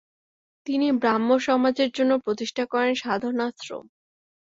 [0.67, 3.85] তিনি ব্রাহ্ম সমাজের জন্য প্রতিষ্ঠা করেন সাধনাশ্রম।